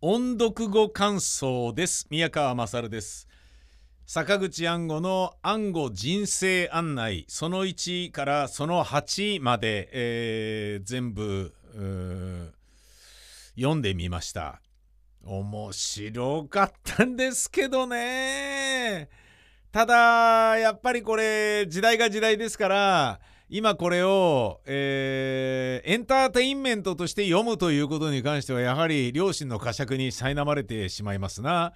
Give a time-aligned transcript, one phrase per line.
[0.00, 2.06] 音読語感想です。
[2.08, 3.26] 宮川勝です。
[4.06, 11.52] 坂口安吾の安吾人生案内その1からその8まで、えー、全部
[13.56, 14.60] 読んでみました。
[15.24, 19.08] 面白かったんですけどね。
[19.72, 23.20] ただやっぱりこれ時代が時代ですから
[23.50, 31.72] 今これを、えー、エンターテインメントとして読むということに関してはやはり両親の呵責に苛まれてしまいますな。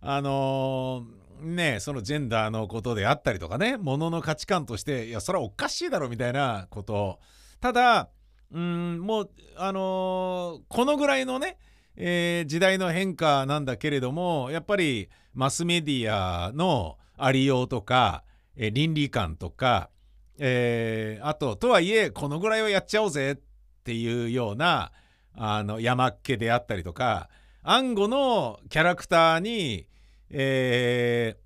[0.00, 7.20] あのー、ねそのジェンダーのことであったりとかねものの価値観としていやそれはおかしいだろみたいなこと
[7.60, 8.10] ただ
[8.50, 11.58] うんもうあのー、このぐらいのね、
[11.96, 18.24] えー、時代の変化なんだけれどもやっぱりマスメディアのありようとか、
[18.56, 19.90] え倫理観とか
[20.38, 23.36] えー、あととはいえこのぐらいはやっちゃおうぜっ
[23.84, 24.92] ていうような
[25.34, 27.28] あの山っ気であったりとか
[27.62, 29.86] 暗号のキャラクターに、
[30.30, 31.38] えー、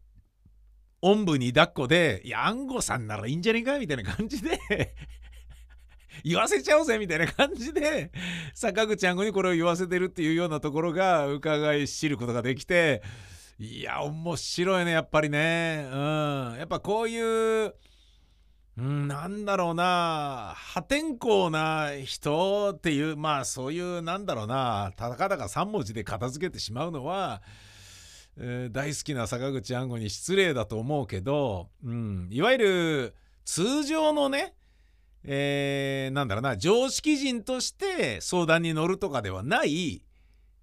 [1.02, 4.58] おんぶに抱っこで「いや暗号さんならいいんじゃねえか」みたいな感じで
[6.24, 8.10] 言わせちゃおうぜみたいな感じで
[8.54, 13.02] 坂口暗号にこれを言わせてるっていうようなところが伺い知ることができて
[13.60, 15.88] いや面白いねやっぱりね。
[15.90, 16.56] うん。
[16.58, 17.74] やっぱこういう
[18.78, 20.54] うん、なんだろうな。
[20.56, 24.92] 破天荒な人っていうまあそういうなんだろうな。
[24.96, 27.42] たかだか3文字で片付けてしまうのは、
[28.36, 34.54] えー、大好きな坂口安吾に失礼だと思うけど、うん、いわゆる通常のね
[35.24, 40.04] えー、なんだろうな常識人として相談に乗るとかではない、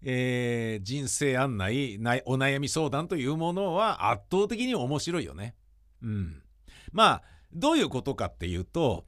[0.02, 5.56] えー、人生案内お悩み相談というものは圧倒的に面白いよね。
[6.02, 6.42] うん、
[6.94, 9.06] まあどういうことかっていうと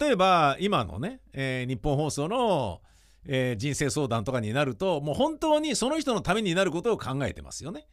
[0.00, 2.80] 例えば今のね、えー、日本放送の、
[3.26, 7.86] えー、人生相談とかになるともう本当にその人のためになることを考えてますよね。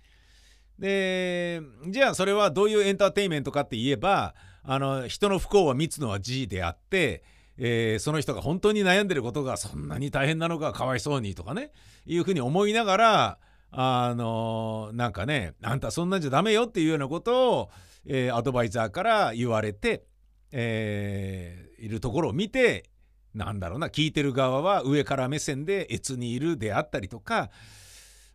[0.80, 7.24] でじゃあそれはどういうエンターテインメントかって言えばあの人の不幸は密のは事であって、
[7.58, 11.72] えー、その人が本当に悩んでることがそんなに大変なのかかわいそうにとかね
[12.08, 13.38] いうふうに思いながら
[13.72, 17.70] あのなんかねあんたそんなんじゃダメよっていうようなことを
[18.06, 20.04] えー、アドバイザーから言われて、
[20.52, 22.90] えー、いるところを見て
[23.34, 27.50] なんだろうな聞いてる側は上から目線で越にいるであったりとか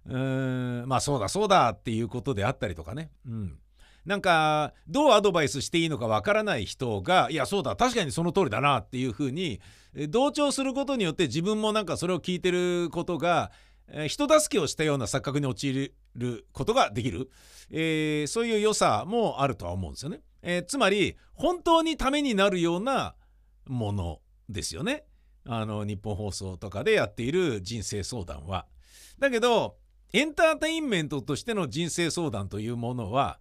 [0.07, 3.11] うーんまあそうだそうだっていうことであったりとかね。
[3.27, 3.59] うん
[4.07, 9.61] なんかどうアドバイスしていいのかわからない人がいやそうだ確かにその通りだなっていうふうに
[10.09, 13.51] 同調することによって自分もなんかそれを聞いてることが
[13.89, 17.31] え人助けをしたような錯覚に陥ることができる、
[17.71, 20.21] えー、そういう良さもあるとは思うんですよね。
[20.43, 23.15] えー、つまり本当にためになるような
[23.67, 25.05] ものですよね。
[25.49, 28.67] あの日本放送とかでやっている人生相談は。
[29.19, 29.77] だけど
[30.13, 33.39] エンターテインメントとしての人生相談というものは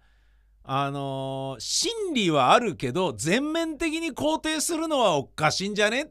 [0.64, 6.04] あのー、真理はあるけど全面的に肯定するのはおかしいんじゃね？
[6.04, 6.08] っ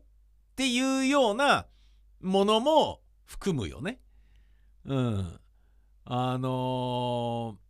[0.56, 1.66] ていうような
[2.20, 4.00] ものも含むよね。
[4.86, 5.40] うん。
[6.06, 7.64] あのー、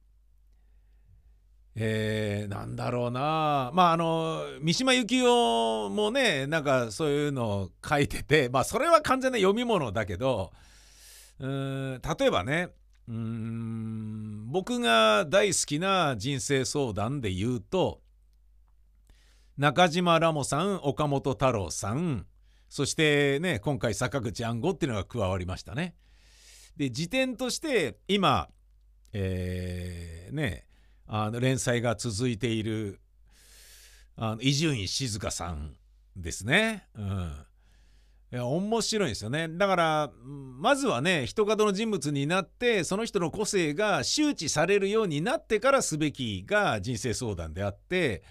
[1.77, 10.53] えー、なんだろうなまああの三島由紀夫もねなんかそういうのを書いててまあそれは完全な読み物だけど
[11.39, 12.71] うん例えばね
[13.09, 18.01] うん僕が大好きな人生相談で言うと
[19.59, 22.27] 中島ラモさん岡本太郎さん
[22.69, 25.95] そしてね今回坂口安吾っていうのが加わりましたね。
[26.77, 28.49] で時点として今
[29.13, 30.67] えー、ね
[31.07, 33.01] あの連載が続いている
[34.41, 35.75] 伊集院静香さん
[36.17, 36.89] ですね。
[36.95, 37.47] うん
[38.33, 48.25] いや面白いですよねだからまずはね人角の人物になってその人の個性が周知されるようになってからすべきが人生相談であって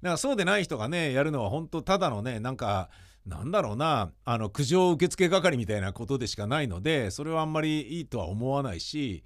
[0.00, 2.88] だからそうでない人がねやるのは本当ただのねなんか
[3.26, 9.22] なんだろうなあの苦情受付係みたいなことでしかないのでそれはあんまりいいとは思わないし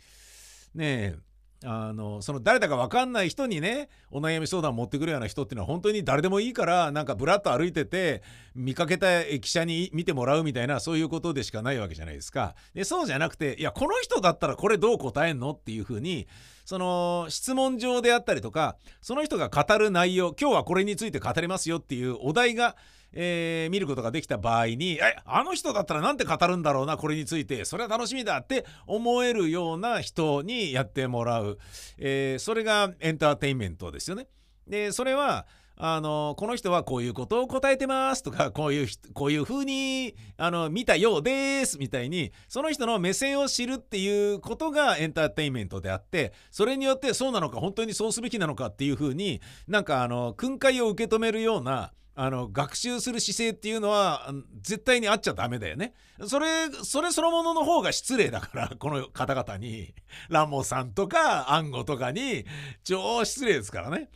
[0.75, 1.27] ねえ
[1.65, 8.23] あのその誰だか分かんない人にねお悩み相談持ってくるような人っていうのは本当に誰でもいいからなんかぶらっと歩いてて
[8.55, 12.55] 見かけた駅舎に見てもらうみたいなそういうことでしかないわけじゃないですか。
[12.75, 16.27] でそうじゃなくていやこの人だったらこれどう答えんのっていうふうに
[16.67, 22.77] その質問状であったりとかその人が語る内容今日はこれについて語りますよっていうお題が
[23.19, 31.59] えー、見ることができた場合にえあの人だったら何て語るんだろうなこれについてそれは楽しみだって思えるような人にやってもらう、
[31.97, 34.27] えー、それがエンターテインメントですよね。
[34.67, 54.33] でそれはあのこの人はこういうことを答えてますとか こういうこういう風にあの見たようですみたいにその人の目線を知るっていうことがエンターテインメントであってそれによってそうなのか本当にそうすべきなのかっていう風になんかあの訓戒を受け止めるようなあの学習する姿勢っていうのは
[54.63, 55.93] 絶対にあっちゃダメだよね。
[56.27, 59.95] それそれそのものの方が失礼だから この方々に
[60.31, 62.47] ラモさんとかアンゴとかに
[62.85, 64.09] 超失礼ですからね。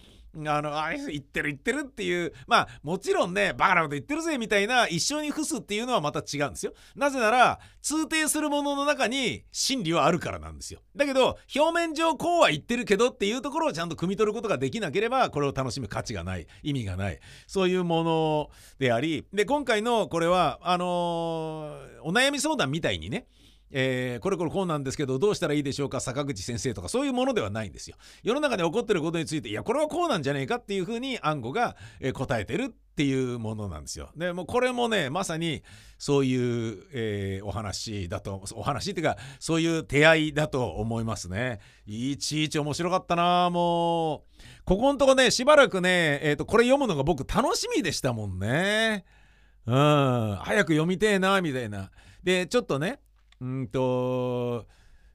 [0.47, 6.73] あの、あ言ってる言ってるっていう、まあもちろんね、バカなこと言ってるぜみたいな一緒に伏すっていうのはまた違うんですよ。
[6.95, 10.81] なぜなら、通底するものの中に真理はあるからなんですよ。
[10.95, 23.27] だけど、表面上こうは言ってるけどっていうところをちゃんと汲み取ることができなければ、これを楽しむ価値がない、意味がない、そういうものであり、で、今回のこれは、あのー、お悩み相談みたいにね、
[23.73, 26.01] えー、これこれこうなんですけどどうしたらいいでしょうか？
[26.01, 27.97] 坂口先生とかそういうものではないんですよ。
[28.23, 34.11] 世の中で起こってることについていやこれはこうなんじゃねえかっていうふうに暗号が、え、答えてるっていうものなんですよ。
[34.17, 35.63] でもうこれもねまさに
[35.99, 41.61] そういう、えー、お話だとお話っていうかそういう手合いだと思いますね。
[41.87, 44.21] いちいち面白かったなもう
[44.65, 49.05] ここんとこねしばらくね、えーと、これ読むのが僕楽しみでしたもんね。
[49.67, 51.91] うん早く読みてえなみたいな。
[52.23, 52.99] でちょっとね
[53.41, 54.67] うんと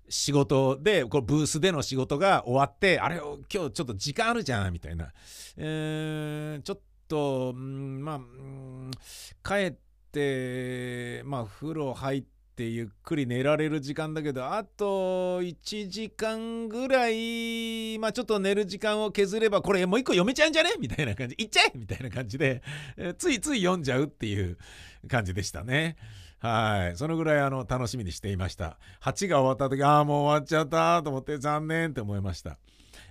[0.09, 5.11] 仕事でこブースでの仕事が終わってあれ今日ちょっと時間あるじゃんみたいな、
[5.57, 9.75] えー、ちょっと、うん、まあ、帰っ
[10.11, 12.23] てまあ風呂入っ
[12.55, 21.35] てゆっくり寝られる時間だけどあと1時間ぐらいまあちょっと寝る時間を削ればこれもう一個読めちゃうんじゃねみたいな感じ。
[21.37, 22.61] いっちゃえみたいな感じで、
[22.97, 24.57] えー、ついつい読んじゃうっていう
[25.07, 25.97] 感じでしたね。
[26.45, 26.95] はい。
[26.95, 28.77] そのぐらいあの楽しみにしていました。
[29.01, 32.59] 8が終わった時、ああ、もう終わっちゃったと思って残念って思いました。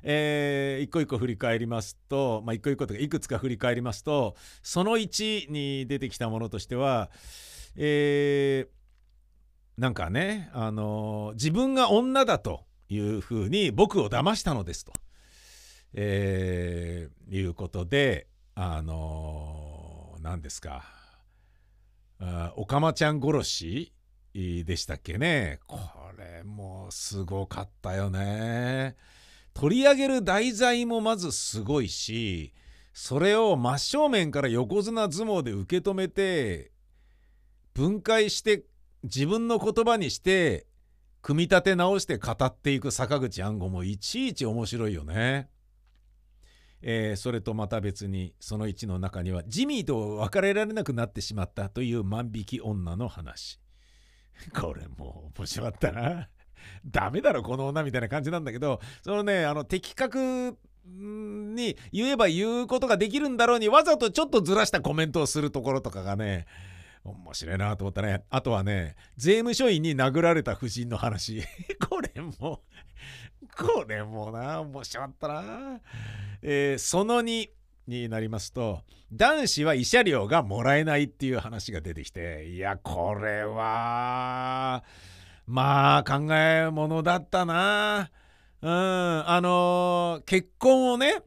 [0.04, 7.10] えー、一個一個振り返りますと、まあ、一個一個とかいくつか振り返りますと、その1に出てきたものとしては、
[7.74, 14.92] えー、なんかね、あのー、自分が女だというふうに僕を騙したのですと、
[15.94, 20.93] えー、いうことで、あの、何ですか。
[22.56, 23.92] おかまちゃん殺し
[24.34, 25.78] でしたっけねこ
[26.18, 28.96] れもすごかったよね
[29.52, 32.52] 取り上げる題材もまずすごいし
[32.92, 36.72] それを真正面から横綱相撲で受け止めて
[37.74, 38.64] 分解して
[39.02, 40.66] 自分の言葉にして
[41.22, 45.48] 組み立て直して語っていく坂口安吾もいちいち面白いよね。
[46.86, 53.58] えー、それとまた別にその1の中にはジミーと別れられなくなってしまったという万引き女の話。
[54.54, 56.28] これもう面白かったな。
[56.84, 66.46] ダメだろこの女みたいな感じなんだけどそのねあの的確に言えば言うことができるんだろうにわざとちょっとずらしたコメントをするところとかがね
[67.04, 71.42] 面白いなと思ったねあとはね税務署員に殴られた夫人の話
[71.88, 72.62] これも
[73.56, 75.80] これもな面白かったな。
[76.42, 77.48] えー、その2
[77.86, 78.80] になりますと
[79.12, 84.82] 男子は慰謝料がもらえないっていう話が出てきていやこれは
[85.46, 88.10] まあ考えものだったな。
[88.62, 91.22] うんあのー、結婚をね、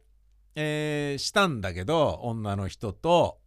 [0.56, 3.40] えー、したんだけど女の人と。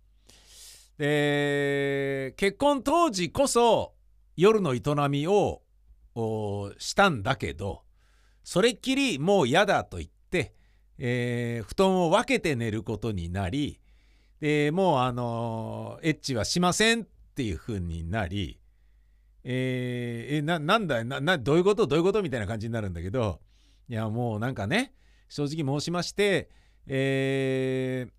[0.96, 3.94] で結婚当時こそ
[4.36, 5.62] 夜の営みを
[6.78, 7.82] したんだけど
[8.50, 10.54] それっきりもう嫌だと言って
[10.98, 13.78] えー、布団を分けて寝ることになり
[14.40, 18.58] でもうあの、エッチはしませんっていう風になり
[19.44, 21.86] えー、ななんだなどういうこと？
[21.86, 22.24] どういうこと？
[22.24, 23.38] みたいな感じになるんだけど
[23.88, 24.94] いやもうなんかね
[25.28, 26.50] 正直申しまして
[26.88, 28.12] えー、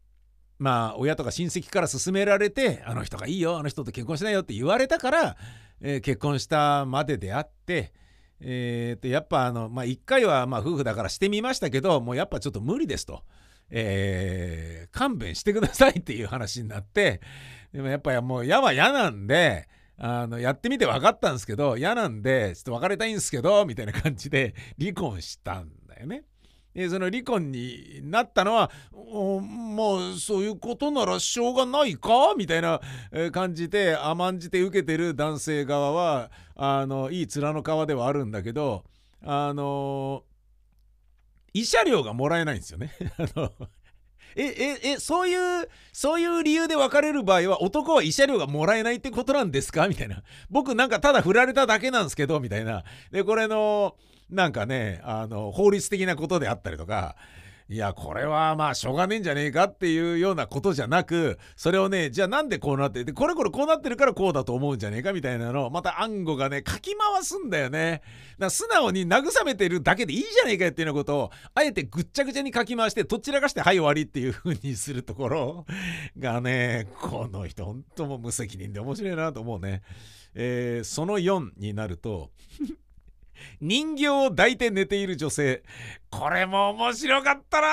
[0.59, 5.35] まあ親とか親戚から勧められてあの人がいいよあの人と結婚しないよって言われたから、
[5.81, 7.91] えー、結婚したまでであって
[8.43, 13.23] えー、とやっぱあの、まあ、1回はまあ夫婦だからしてみましたけどもうやっぱちょっと無理ですと、
[13.69, 17.21] えー、勘弁してくださいっていう話になって
[17.71, 19.67] でもやっぱもう嫌は嫌なんで
[19.97, 26.23] あのやってみて分かったんですけど嫌なんでちょっと別れたいんですけどみたいな感じで離婚したんだよね。
[26.73, 32.33] でその離婚になったのはもうそういうことならしょうがないか？
[32.37, 32.79] みたいな
[33.31, 38.83] 感じで甘んじて受けてる男性側はあのいい面の皮ではあるんだけど
[39.21, 40.23] あの
[41.53, 42.91] 慰謝料がもらえないんですよね。
[43.17, 43.51] あの
[44.37, 49.89] えええそういうそういう理由で別れる場合は男は慰謝料がもらえないってことなんですか？
[49.89, 50.23] みたいな。
[50.49, 52.85] 僕なんかただ振られただけなんですけどみたいな。
[53.11, 53.97] でこれの
[54.31, 57.15] なんかねあの法律的なことであったりとか
[57.71, 67.91] いやこれはまあしょうがねえんじゃねえかっていうようなことじゃなくそれをねじゃあなんでこうなってでこれこれこうなってるからこうだと思うんじゃねえかみたいなのをまた暗号がね書き回すんだよね。
[67.91, 68.05] だか
[68.39, 75.65] ら素直に慰めてるだけでいいじゃねえかっていうようなことをあえてぐっちゃぐちゃに書き回してどちらかしてはい終わりっていう風にするところ
[76.19, 79.81] がねこの人ほんとも無責任で面白いなと思うね。
[80.33, 82.31] えー、その4になると
[83.59, 85.63] 人形を抱いて寝ている女性。
[86.09, 87.67] これも面白かったな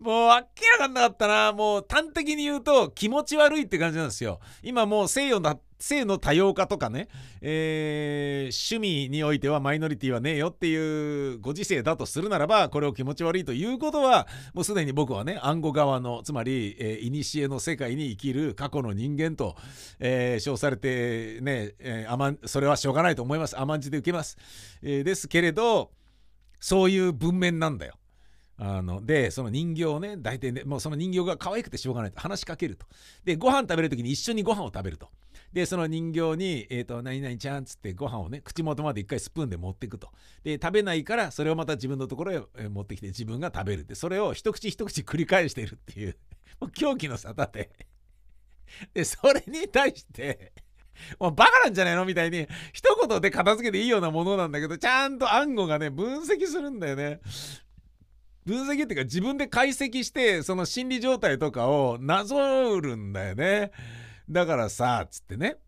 [0.00, 0.30] もう
[0.78, 4.40] かんなかったなもう端的に言うと気持ち悪いって感じなんですよ。
[4.62, 7.08] 今もう西洋の性の多様化とかね、
[7.40, 19.54] えー、趣味においてはマイノリティはねえよっていうご時世だとするならばこれを気持ち悪いということはもうすでに僕はね暗号側のつまり、えー、古の世界に生きる過去の人間と、
[20.00, 24.36] えー、称されてね、えー、甘それはしょうがないと思います甘んじて受けます、
[24.82, 25.92] えー、ですけれど
[26.60, 27.94] そういう文面なんだよ。
[28.60, 32.20] あのでその人形をね大体ねもうその人形が可愛くてしょうがないと。
[32.20, 32.86] 話しかけると。
[33.24, 35.08] でご飯食べる時に一緒にご飯を食べると。
[35.52, 40.10] でその人形に「えーと、何々ちゃん」っつってご飯をね口元まで一回スプーンで持っていくと。
[40.42, 43.84] で食べないからそれをまた自分のところへ持ってきて自分が食べる。
[43.84, 46.16] でそれを一口一口繰り返しているっていう。
[46.60, 47.70] もう狂気の沙汰で。
[48.92, 50.52] でそれに対して
[51.18, 57.20] もうバカなんじゃないのみたいに一言で片付けていいようなものなんだけどちゃんと暗号がね分析するんだよね。
[58.48, 63.72] 分析っていうか自分で解析してその心理状態とかをなぞるんだよね。
[64.30, 65.58] だからさつってね。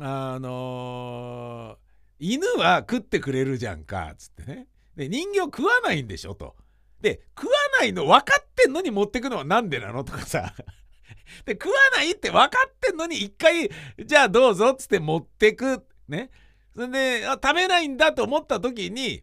[0.00, 4.66] あのー、犬は食ってくれるじゃんかつってね。
[4.96, 6.56] で人形食わないんでしょと。
[7.02, 10.02] で食わないの分かってんのに持ってくのは何でなの？
[10.02, 10.54] とかさ。
[11.44, 13.70] で食わないって分かってんのに一回
[14.02, 15.86] じゃあどうぞっつって持ってく。
[16.08, 16.30] ね。
[16.74, 16.88] それ
[17.20, 19.22] であ食べないんだと思った時に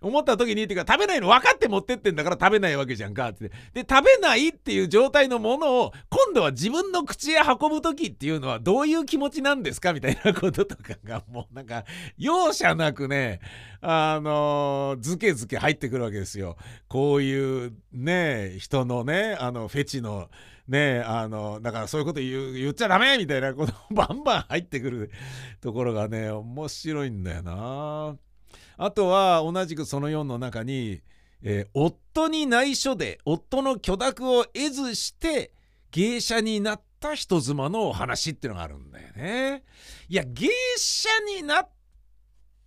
[0.00, 11.84] 思った時にっていうか食べないの分かって持ってってんだから食べないわけじゃんかってで食べないっていう状態のものを今度は自分の口へ運ぶ時っていうのはどういう気持ちなんですかみたいなこととかがもうなんか
[12.16, 13.40] 容赦なくね
[13.80, 16.56] あのー、ずけずけ入ってくるわけですよ
[16.88, 20.28] こういうね人のねあのフェチの
[20.68, 25.10] ねあのだからそういうこと言言っちゃダメみたいなことバンバン入ってくる
[25.60, 28.27] ところがね面白いんだよな。
[28.76, 31.02] あとは同じくその4の中に、
[31.42, 35.52] えー、夫に内緒で夫の許諾を得ずして
[35.90, 39.64] 芸者になった人妻の話っていうのがあるんだよね。
[40.08, 41.08] いや芸者
[41.40, 41.68] になっ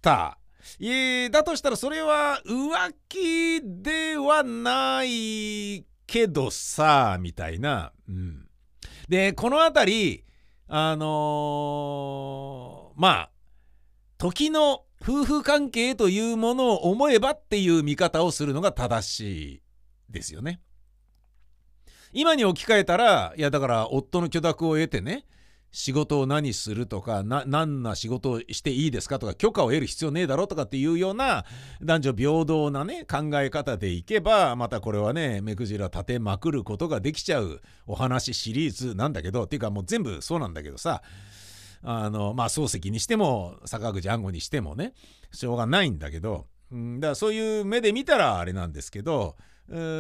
[0.02, 0.38] た
[0.80, 7.92] えだとしたらそれは浮気ではないけどさみたいな。
[8.08, 8.48] うん、
[9.08, 10.26] でこの辺り
[10.68, 13.32] あのー、まあ
[14.18, 19.62] 時の夫婦関係というものを思えばっていう見方をするのが正しい
[20.10, 20.62] ですよね。
[22.14, 25.26] 今に置き換えたらいやだから夫の許諾を得てね
[25.72, 31.46] 仕事を何するとか何な仕事をしていいですかとか許可を得る必要ねえだろとかっていうような
[31.82, 41.02] 男女平等なね考え方でいけばまたこれはね目くじら立てまくることができちゃうお話シリーズなんだけどっていうかもう全部そうなんだけどさ
[41.84, 44.94] あのまあ漱石にしても坂口安吾にしてもね
[45.32, 49.36] しょうがないんだけど、うん、だからそういう目で見たらあれなんですけど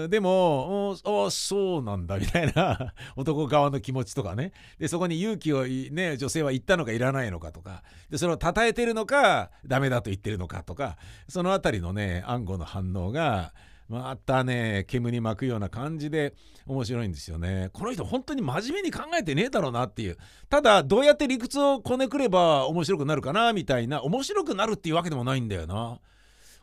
[0.09, 4.51] でもあそうなんだみたいな 男側の気持ちとかね。
[4.79, 7.83] でそこに勇気をね女性は言ったのかいらないのかとか。
[8.09, 10.97] でそれを称えてるのかダメだと言ってるのかとか
[11.29, 13.53] その辺りのね暗号の反応が
[13.91, 16.33] またね煙に巻くような感じで
[16.65, 17.69] 面白いんですよね。
[17.73, 20.17] この人本当に真面目に考えてねえだろうなっていう。
[20.49, 24.01] ただどうやって理屈をこねくれば面白くなるかなみたいな。
[24.01, 25.99] 面白くなるっていうわけでもないんだよな。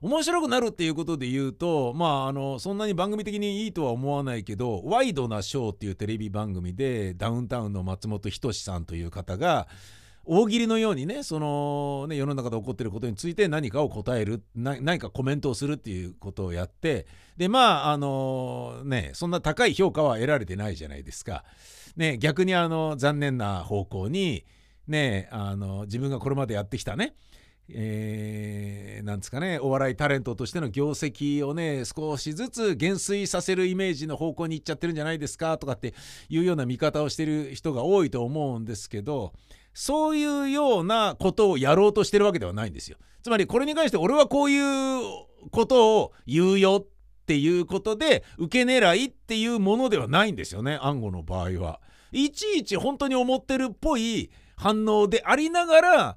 [0.00, 9.66] 面白くなるっていうことで言うとまああのそんなに番組的にいいとは思わないけど「ワイドなショー」っていうテレビ番組でダウンタウンの松本人志さんという方が
[10.30, 17.06] 大喜利のようにねそのね世の中で起こってることについて何かを答える何かコメントをするっていうことをやって
[17.38, 21.44] でまああのねそんな高い評価は得られてないじゃないですか。
[21.96, 24.44] ね逆にあの残念な方向に
[24.86, 27.14] ねあの自分がこれまでやってきたね
[27.70, 35.92] えー、なんですかねお笑いタレントとしての業績をね少しずつ減衰させるイメージの方向に行っちゃってるんじゃないですかとかって
[36.30, 39.34] いうような見方をしてる人が多いと思うんですけど
[39.74, 42.98] そういうようなことをやろうとしてるわけではないんですよ。
[43.22, 45.02] つまりこれに関して俺はこういう
[45.50, 46.86] ことを言うよっ
[47.26, 51.80] ていうことで受け狙いっていうものではないんですよね暗号の場合は。
[52.10, 56.16] いちいち本当に思ってるっぽい反応でありながら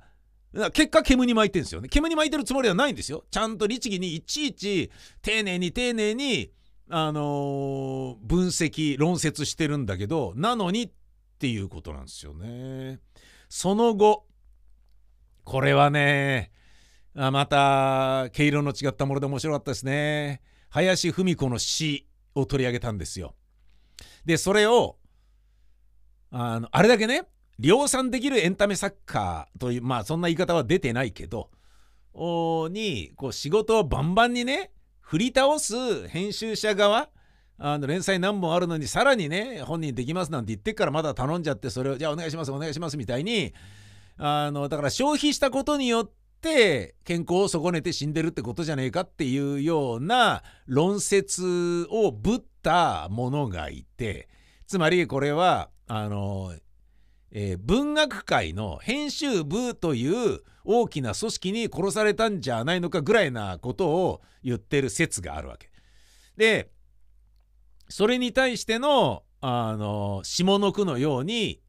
[0.72, 1.90] 結果煙に巻いてるんですよね。
[1.90, 3.24] 煙に巻いてるつもりはないんですよ。
[3.32, 4.92] ちゃんと律儀にいちいち
[5.22, 6.52] 丁寧に丁寧に
[6.90, 10.92] あのー、分析論説してるんだけどなのにっ
[11.40, 13.00] ていうことなんですよね。
[13.54, 14.26] その後
[15.44, 16.54] これはね
[17.14, 20.42] また毛色の違ったもので面白かったですね。
[20.70, 23.36] 林芙美子の詩を取り上げたんですよ。
[24.24, 24.96] でそれを
[26.32, 27.28] あのあれだけね
[27.60, 31.50] 量産できるエンタメ作家というまあそんな言い方は出てないけど
[32.16, 37.10] にこう仕事をバンバンにね振り倒す編集者側
[37.64, 43.54] あの連載何本あるのにさらにね本人できますなんて言ってからまだ頼んじゃってそれをじゃあお願いしますお願いしますみたいに
[44.18, 54.28] あのだから消費したことによって健康を損ねて死んでるってことじゃねえかっていうような論説をぶったものがいて
[54.66, 56.56] つまりこれはあの、
[57.30, 65.70] えー、文学界の編集部という大きな組織に殺されたんじゃないのかぐらいなことを言ってる説があるわけ。
[66.38, 66.71] で
[67.92, 71.62] それに対してのあの下の句のように、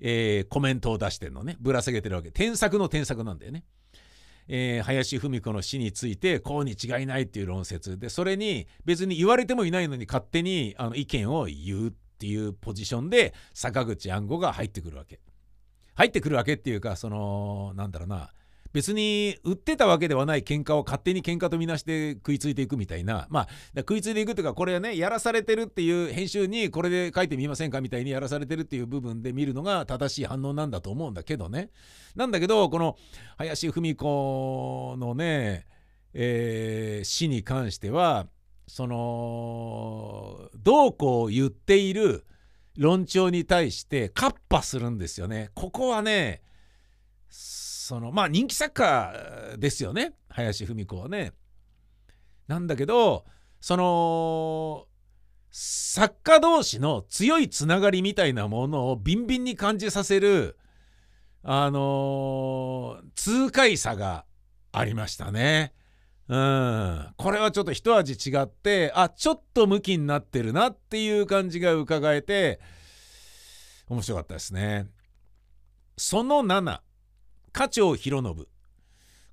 [0.00, 3.64] えー、コメントを出してるのねぶら下げてるわけ添削の添削なんだよね。
[4.46, 15.20] えー、林芙美子の死についてこうに違いないっていう論説でそれに別に言われてもいないのに勝手にあの意見を言うっていうポジションで坂口安吾が入ってくるわけ。
[15.94, 18.32] 入ってくるわけっていうかそのなんだろうな
[18.74, 31.70] 別に売ってたわけではない喧嘩を勝手に喧嘩とみなして食いついていくみたいなまあ食いついていくというかこれはねやらされてるっていう編集にこれで書いてみませんかみたいにやらされてるっていう部分で見るのが正しい反応なんだと思うんだけどね
[32.16, 32.96] なんだけどこの
[33.38, 35.66] 林芙美子のね、
[36.12, 38.26] えー、死に関しては
[38.66, 42.26] そのどうこう言っている
[42.76, 45.50] 論調に対してカッパするんですよね。
[45.54, 46.42] ここはね
[47.84, 49.12] そのまあ人気作家
[49.58, 51.34] ですよね林芙美子はね。
[52.48, 53.26] なんだけど
[53.60, 54.86] その
[55.50, 60.56] 作家同士の強いつながりみたいなものをビンビンに感じさせる
[61.42, 64.24] あのー、痛快さが
[64.72, 65.74] ありましたね。
[66.28, 72.60] うん、これはちょっと一味違ってあちょっとムキになってるなっていう感じが伺えて
[73.90, 74.86] 面白かったですね。
[75.98, 76.80] その7
[77.54, 78.46] 課長博信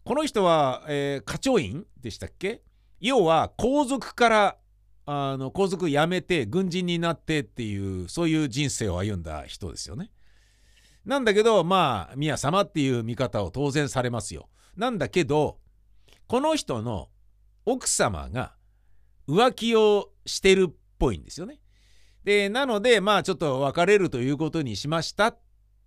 [0.04, 2.62] この人は、えー、課長院でしたっけ？
[3.00, 4.58] 要は皇族から
[5.08, 10.12] あの皇族辞めて軍人になってっていうそういう人生を歩んだ人ですよね。
[11.04, 14.50] なんだけどまあ宮様っていう見方を当然されますよ。
[14.78, 15.58] なんだけど
[16.28, 17.10] この人の
[17.66, 18.54] 奥様が
[19.28, 21.60] 浮気をしてるっぽいんですよね。
[22.24, 25.40] でなのでまあちょっと別れるということにしましたっ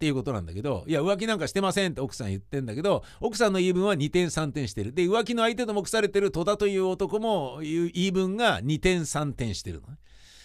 [0.04, 4.92] っていうことなんだけどいや浮気なんかしてませんって奥さん言ってんだけど奥さんの言い分は2点3点してる。
[4.92, 9.96] で浮気の相手と目されてる戸田という男も言い分が2点3点してるのね。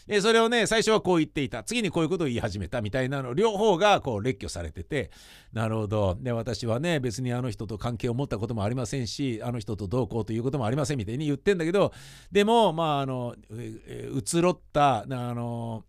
[0.07, 1.63] でそれをね最初はこう言っていた。
[1.63, 2.81] 次にこういうことを言い始めた。
[2.81, 3.33] みたいなの。
[3.33, 5.11] 両方がこう列挙されてて。
[5.51, 6.17] なるほど。
[6.21, 11.91] で私はね別にあの人と関係を持ったこともありませんしあの人とどうこうということもありませんみたいに言ってんだけど
[12.31, 15.83] でもまああの移ろったあの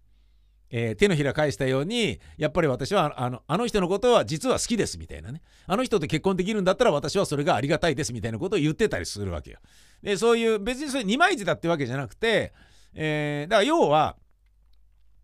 [0.71, 9.59] えー、手のひら返したようにやっぱり私はあのあの人のことは実は好きですみたいなねあの人と結婚できるんだったら私はそれがありがたいですみたいなことを言ってたりするわけよ。
[10.03, 12.53] でそういう別にそれ二枚舌だってわけじゃなくて、
[12.95, 14.17] えー、だから要は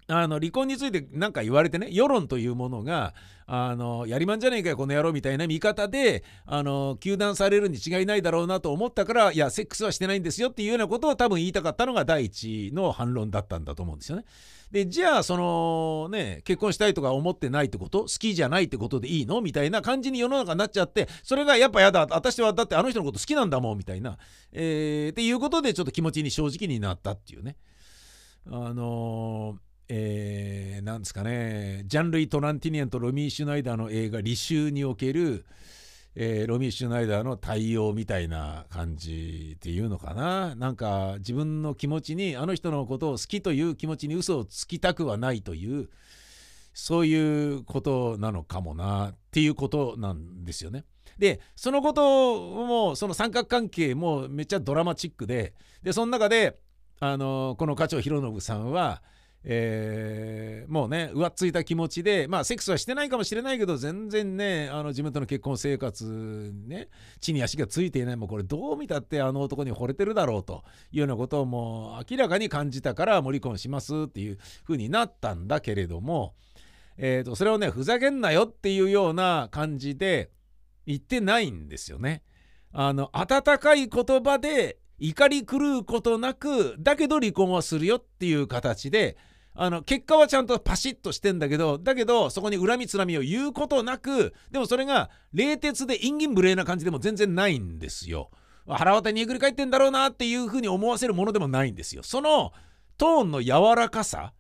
[0.09, 3.13] あの離婚について何か言われてね世論というものが
[3.47, 14.25] あのやりまんじゃねえかよこの野郎みたいな見方であの糾弾されるに違いないだろうなと思ったからいやセックスはしてないんですよっていうようなことを多分言いたかったのが第一の反論だったんだと思うんですよね。
[14.71, 24.19] でじゃあそのね結婚したいとか思ってないってこと好きじゃないってことでいいのみたいな感じに世の中になっちゃってそれがやっぱやだ私はだってあの人のこと好きなんだもんみたいな、
[24.53, 27.57] えー、っていうことでちょっと気持ちに正直になったっていうね。
[28.49, 35.47] あのーえー、なんですかねジャンルイ・トランティニアンとロミー・シュナイダーの映画「履修」における、
[36.17, 45.89] えー、ロミー・シュナイダーの対応みたいな感じっていうのかななんか自分の気持ちにあの人のことを好きという気持ちに嘘をつきたくはないという
[46.75, 50.85] そういうことなのかもなっていうことなんですよね。
[51.17, 56.59] でそのこともその三角関係もめっちゃドラマチックででその中で
[56.99, 59.03] あのこの課長博信さんは
[59.49, 66.89] 「えー、もうね浮ついた気持ちでまあセックスはしてないかもしれないけど全然ねあの自分との結婚生活ね
[67.21, 76.35] 地に足がついていないもうこれどう見たってあの男に惚れてるだろうというようなことをもう明らかに感じたからもう離婚しますっていう風になったんだけれども、
[76.97, 80.33] えーと、それをねふざけんなよっていうような感じで
[80.87, 82.25] 言ってないんですよね。
[82.73, 89.17] あの温かい言葉で怒り狂うことなくだけど離婚はするよっていう形で
[89.57, 98.31] あの結果はちゃんとパシッとしてんだけどだけどそこに恨みつらみを言うことなくでもそれが冷徹で陰銀無礼な感じでも全然ないんですよ。
[98.69, 102.03] 腹渡にえぐり返ってんだろうなっていうふうに思わせるものでもないんですよ。
[102.03, 102.53] その
[102.99, 104.33] トーンの柔らかさ、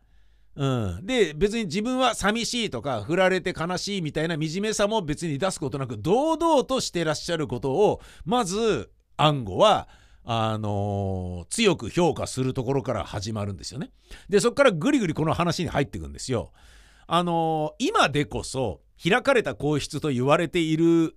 [0.56, 9.88] うん、で別に自分は寂しいとか振られて悲しいみたいな惨めさも別に出すことなく堂々としてらっしゃることをまず暗号は
[10.28, 13.92] あのー、強く評価するところから始まるんですよね。
[14.28, 16.52] でそこからぐりぐりこの話に入っていくんですよ。
[17.06, 21.16] あのー、今でこそ開かれた皇室と言われている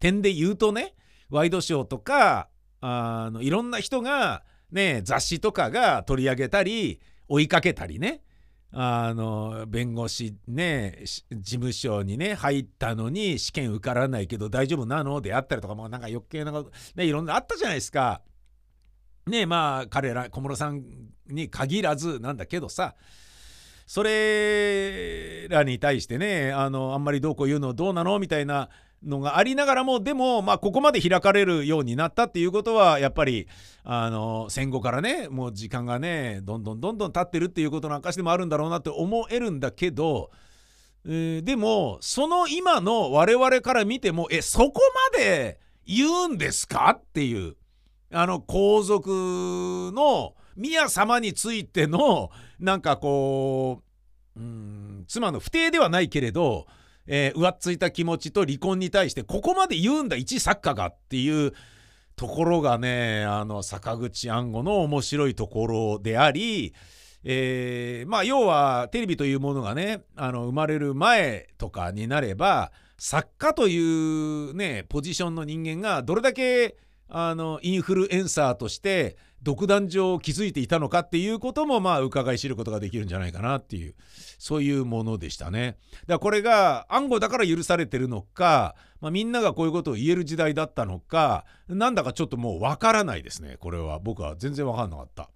[0.00, 0.94] 点で言うとね
[1.30, 2.48] ワイドショーとか
[2.80, 8.22] あのいろんな人が、ね、雑誌とかが取り上げたり追いかけたりね
[8.70, 15.20] あの弁護士ね事務所にね入ったのに試験受からないけど大丈夫なの？
[15.20, 18.20] であったりとかもなんか余計なことねいろんなあったじゃないですか。
[19.26, 20.84] ねまあ彼ら小室さん
[21.28, 22.94] に限らずなんだけどさ。
[23.90, 28.18] それらに対してねあのあんまりどうこう言うのどうなの？
[28.18, 28.68] みたいな
[29.04, 33.46] のがありながらもでもまあここまで開かれるようになったっていうことはやっぱり
[33.84, 40.30] あの戦後からねもう時間がねどんどんどんどん経ってるっていうことの証でもあるんだろうなって思えるんだけど、
[41.06, 44.80] えー、でもその今の我々から見てもえそこ
[45.12, 47.56] まで言うんですかっていう
[48.12, 53.82] あの皇族の宮様についてのなんかこ
[54.36, 56.66] ううん妻の不定ではないけれど
[57.08, 61.52] えー、浮ついた気持ちと離婚に対してここまで言うんだ一作家がっていう
[62.14, 66.74] ところがねあの坂口安吾の面白いところであり、
[67.24, 76.76] えー、まあ要はテレビというものがねあの生まれる前とかになれば作家というねポジションの人間がどれだけ
[77.08, 83.94] あのインフルエンサーとして独壇場を築いていたのかっていうこともまあ伺い知ることができるんじゃないかなっていう
[84.38, 85.78] そういうものでしたね。
[86.02, 95.30] だからこれが暗号だから許されてるのか、まあ、みんながこういうことを言える時代だったのかなんだかちょっともうわからないですねこれは僕は全然わかんなかった。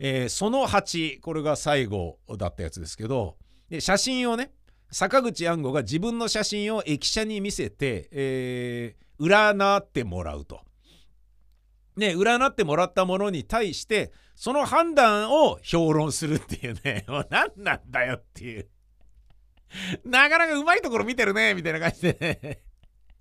[0.00, 3.36] えー、その8これが最後だったやつですけど
[3.68, 4.52] で写真をね
[4.90, 10.60] 坂口安吾が自分の写真を駅舎に見せて、えー、占ってもらうと。
[11.98, 18.68] ね、占ってもらったものに対してその判断を評論するっていうねもう 何なんだよっていう。
[20.04, 22.60] なかなかうまいところ見てるねみたいな感じでね。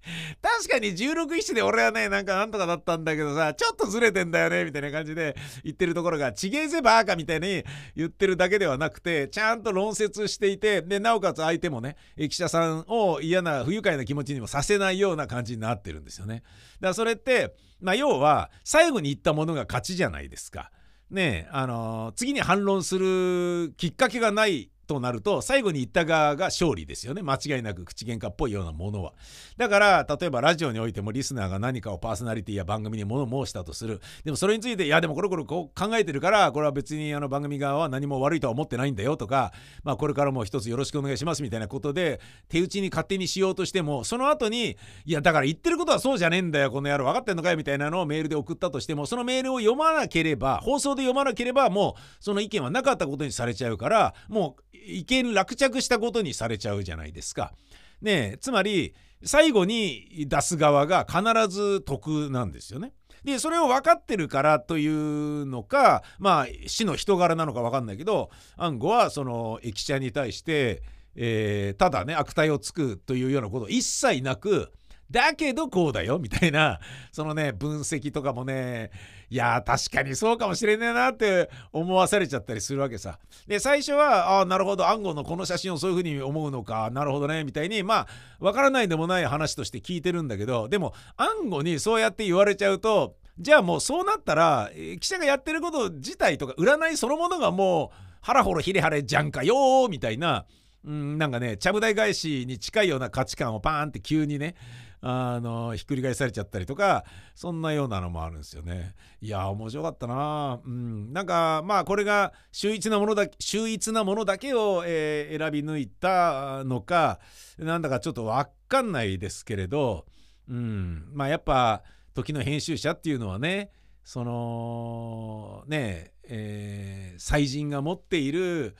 [0.42, 7.64] 確かに16石で俺はねなんかなんとかだったんだけどさちょっとずれてんだよねみたいな感じで言ってるところがちげえぜバーカみたいに
[7.96, 16.36] 言ってるだけではなくてちゃんと論説していてでなおかつ相手もね駅舎さんを嫌な不愉快な気持ちにもさせないような感じになってるんですよね。
[16.36, 20.72] だからそれってまあ要は最後に言ったものが勝ちじゃないですか。
[21.10, 27.22] ねあのー、次に反論するきっかけがないとなると最後に言った側が勝利ですよね。
[27.22, 29.14] 間違いなく口喧嘩っぽいようなものは。
[29.58, 34.02] だから例えばラジオにおいてもリスナーが何かをパーソナリティや番組に物申したとする。
[34.24, 39.52] でもそれについていやでもこれこれこう考えてるからこれは別にあの番組側は何も悪いとは思ってないんだよとか
[39.84, 57.54] まあこれからも一つよろしくお願いしますみたいなことで手打ちに勝手にしようとしてもその後にいやだから言ってることはそうじゃねえんだよこの野郎分かってんのかよみたいなのをメールで送ったとしてもそのメールを読まなければ放送で読まなければもうその意見はなかったことにされちゃうからもう意見落着したことにされちゃうじゃないですか。
[58.02, 62.94] ねつまり最後に出す側が必ず得なんですよね。
[63.24, 70.82] でそれを分かってるからというのかまあ死の人柄なのか分かんないけど暗号はその駅舎に対して、
[71.16, 74.72] えー、ただね悪態をつくというようなこと一切なく
[75.10, 76.80] だけどこうだよみたいな
[77.12, 78.92] そのね分析とかもね
[79.30, 83.20] いや確かにそうかもしれねえなって思わされちゃったりするわけさ。
[83.48, 88.08] で最初はああなるほど暗号のこの写真をそういうふうに思うのかなるほどねみたいにまあ
[88.40, 100.46] わからないでもない話として聞いてるんだけどでも暗号にそうやって言われちゃうとじゃあもうそうなったら記者がやってること自体とか占いそのものがもうハラホロヒレハレじゃんかよみたいな、
[100.84, 104.56] うん、なんかねちゃぶ台返しに近いような価値観をパーンって急にね
[105.02, 107.06] あのひっくり返されちゃったりとか
[107.36, 108.96] そんなようなのもあるんですよね。
[109.22, 110.60] いや面白かったな。
[110.66, 111.14] うん。
[111.14, 117.20] なんかまあこれが秀逸なものだ秀逸なものだけを、えー、選び抜いたのか
[117.58, 120.06] なんだかちょっと分かんないですけれど、
[120.50, 121.84] うん、まあやっぱ
[122.14, 123.72] 時の編集者っていうのはね
[124.04, 128.76] そのねえー、才人が持っている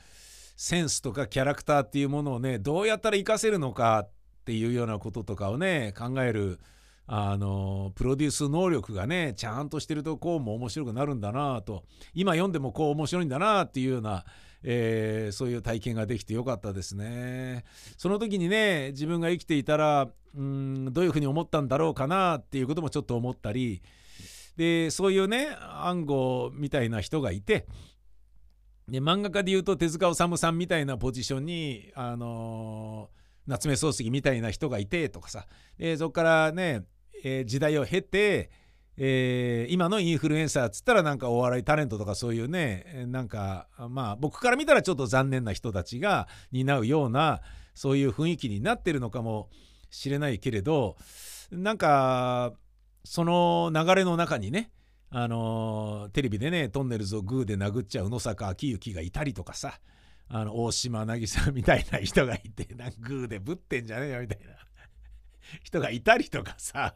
[0.56, 4.10] センスとかキャラクターっていうものをねどうやったら活かせるのかっ
[4.48, 6.58] ていうようなこととかをね考える
[7.06, 11.84] あのプロデュース能力がねちゃんとしてるとこうも面白くなるんだなと
[12.14, 14.24] 今読んでもこう面白いんだなっていうような、
[14.62, 17.64] えー、そういう体験ができてよかったですね。
[17.98, 23.82] その時にね自分が生きていたらうんどういうふうに思ったんだろうかなっていうこともちょっと思ったり
[24.56, 27.66] でそういうね暗号みたいな人がいて
[28.88, 33.10] で漫画家でいうと手塚治虫さんみたいなポジションにあの、
[33.48, 35.46] 夏目漱石みたいな人がいてとかさ。
[35.96, 36.84] そこからね、
[37.24, 38.50] えー、時代を経て、
[38.96, 47.40] えー、今のインフルエンサーっつったらなんかお笑いタレントとかそういうねなんかまあ僕から見たらちょっと残念な人たちが担うような
[47.74, 49.50] そういう雰囲気になってるのかも
[49.90, 50.96] しれないけれど
[51.52, 52.52] なんか
[53.04, 54.72] その流れの中にね
[55.10, 59.80] あの、テレビでねトンネルズをグーで殴っちゃう野坂昭之がいたりとかさ。
[60.30, 64.54] あの大島渚みたいな人がいてなグーでぶってんじゃねえよみたいな。
[65.62, 66.94] 人がいたりとかさ。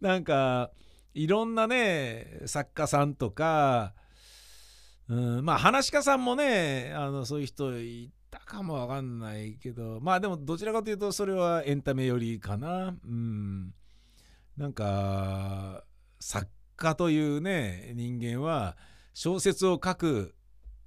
[0.00, 0.70] なんか
[1.14, 3.94] いろんなね作家さんとか、
[5.08, 12.94] うん、まあ話し家さんもねあのそういう人いたかもわかんないけどまあでもどちらかというとそれはエンタメ寄りかな。
[13.04, 13.74] うん。
[14.56, 15.84] なんか
[16.18, 18.76] 作家というね人間は
[19.12, 20.35] 小説を書く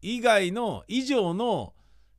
[0.02, 1.74] 以外の以上の、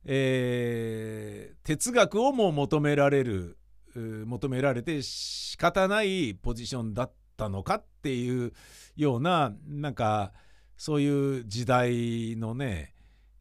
[0.05, 3.57] えー、哲学をも求められる
[3.95, 8.53] 求められて仕方ないポジションだったのかっていう
[8.95, 10.31] ようななんか
[10.77, 12.93] そういう時代のね、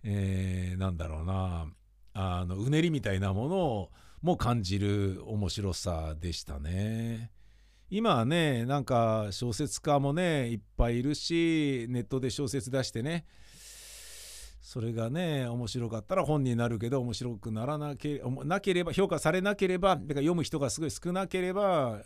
[0.03, 1.67] えー、なんだろうな
[2.13, 3.91] あのうねりみたいなものを
[4.23, 7.31] も感じる面白さでしたね。
[7.89, 13.25] 今はねなんか小説家もねいっぱいいるしネットで小説出してね
[14.71, 21.99] それがね面白かったら本になるけど面白くならなけなければ評価されなければだから読む人がすごい少なければ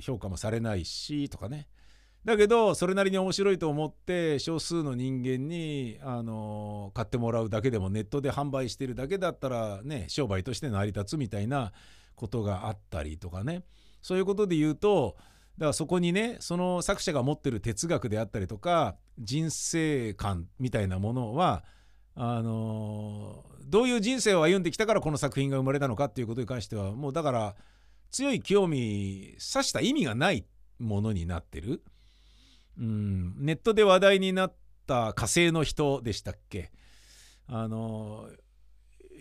[0.00, 1.66] 評価もされないしとかね。
[2.24, 11.72] だけどそれなりに面白いと思って少数の人間にあの買ってもらうだけでもネットで販売してるだけだったらね商売として成り立つみたいな
[12.14, 13.64] ことがあったりとかね。
[14.00, 15.16] そういうことで言うと
[15.58, 21.64] だからそこにねその作者が持ってる哲学であったりとか人生観みたいなものは
[22.14, 27.54] あのどういう人生を歩んできたからこの作品が生まれたのかっていうことに関してはもうだから
[28.10, 30.44] 強い興味さした意味がない
[30.78, 31.82] ものになってる。
[32.78, 34.54] うん、ネットで話題になっ
[34.86, 36.70] た火星の人でしたっけ？
[37.46, 38.28] あの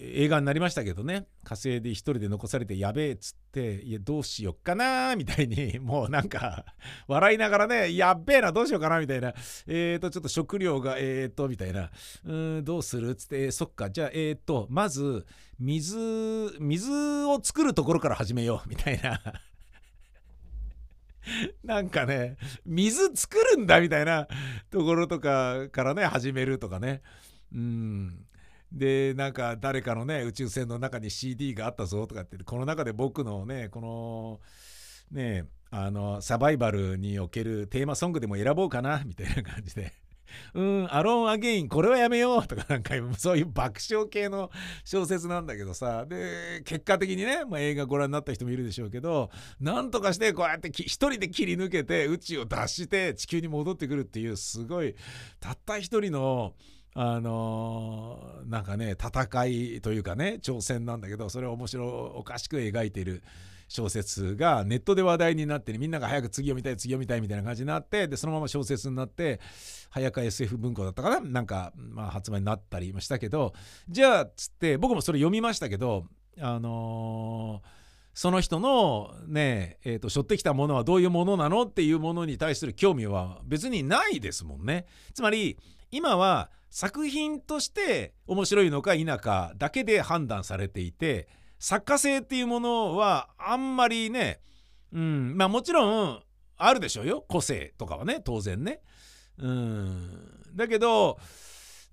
[0.03, 1.27] 映画になりましたけどね。
[1.43, 6.65] 火星で一人で残されてやべえっつっていやどうしよっかなみたいに もうなんか
[7.07, 9.33] 笑いながらねやっべえなどうしようかなみたいな。
[9.67, 11.91] えーとちょっと食料がえーとみたいな。
[12.25, 15.25] うーんどうするっつって、えー、そっかじゃあえーとまず
[15.59, 15.95] 水
[16.59, 16.91] 水
[17.25, 19.21] を作るところから始めようみたいな。
[21.63, 24.27] なんかね水作るんだみたいな
[24.71, 27.01] ところとかからね始めるとかね。
[27.53, 28.25] うん。
[28.71, 34.39] でなんか誰かのね宇宙船の中に CD があったぞとかってこの中で僕のねこの
[35.11, 39.93] ねあのサバイバルにおけるテーマソングでも選ぼうかなみたいな感じで。
[40.53, 44.49] うん、アローン・アゲイン、これはやめようとか、なんかそういう爆笑系の
[44.85, 49.29] 小説なんだけどさ、で、結果的にね、まあ、映画ご覧になった人もいるでしょうけど、
[49.59, 54.95] なんとかしてこうやって一人で切り抜けて宇宙を脱して地球に戻ってくるっていう、すごい、
[55.39, 56.55] たった一人の、
[56.93, 63.23] あの、なんかね戦いというかね挑戦なんだけどそれを面白おかしく描いている
[63.69, 69.39] 小説がネットで話題になって、ね、みんなが早く次読みたい次読みたいみたいな感じになってでそのまま小説になって
[69.89, 71.21] 早川 SF 文庫だったかな？
[71.21, 73.53] なんか、まあ、発売になったりもしたけど
[73.87, 76.03] じゃあつって僕もそれ読みましたけど
[76.41, 77.67] あのー、
[78.13, 81.61] その人のねえー、と背負ってきたものはどういうものなの？
[81.61, 84.85] っていうものに対する興味は別にないですもんね。
[85.13, 85.57] つまり
[85.91, 91.27] 今は作品として面白いのか否かだけで判断されていて
[91.59, 94.39] 作家性っていうものはあんまりね、
[94.93, 96.23] うん、まあもちろん
[96.57, 98.81] あるでしょうよ個性とかはね当然ね。
[99.37, 100.09] うん、
[100.55, 101.19] だけど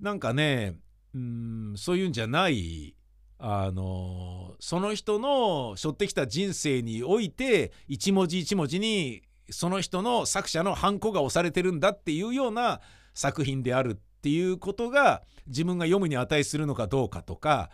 [0.01, 0.77] なんかね、
[1.15, 2.95] うん、そういうんじゃない
[3.39, 12.81] あのその人の背負ってきた人生において一文字一文字にその人の作者のハンコが押されてるんだっていうような
[13.19, 17.69] 作品であるっていうことが自分が読むに値するのかどうかとか、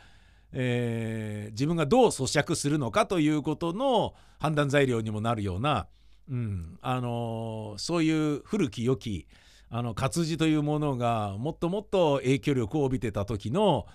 [0.52, 5.86] えー、自分がどう咀嚼するのかということの判断材料にもなるような、
[6.30, 9.26] うんあのー、そういう古き良き
[9.68, 13.86] あの活字というものがもっともっと影響力を帯びてた時の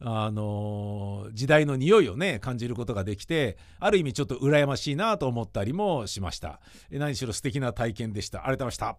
[0.00, 6.60] あの時代の匂いをね感じることができてある意味ちょっと羨ましいなと思ったりもしました。
[6.90, 8.40] 何しろ素敵な体験でした。
[8.40, 8.96] ありがとうございま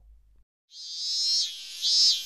[0.69, 1.56] した。
[1.89, 2.16] Shh.